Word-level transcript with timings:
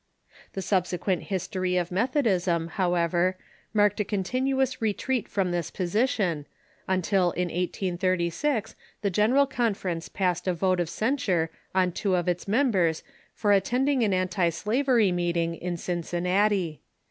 The 0.53 0.63
subsequent 0.63 1.25
history 1.25 1.77
of 1.77 1.91
Methodism, 1.91 2.69
how 2.69 2.95
ever, 2.95 3.37
marked 3.71 3.99
a 3.99 4.03
continuous 4.03 4.81
retreat 4.81 5.27
from 5.27 5.51
this 5.51 5.69
position, 5.69 6.47
until 6.87 7.33
in 7.33 7.49
1836 7.49 8.73
the 9.03 9.11
General 9.11 9.45
Conference 9.45 10.09
passed 10.09 10.47
a 10.47 10.55
vote 10.55 10.79
of 10.79 10.89
censure 10.89 11.51
on 11.75 11.91
two 11.91 12.15
of 12.15 12.27
its 12.27 12.47
members 12.47 13.03
for 13.35 13.51
attending 13.51 14.01
an 14.01 14.11
antislavery 14.11 15.11
meeting 15.11 15.53
in 15.53 15.75
Cincin 15.77 16.23
nati. 16.23 16.81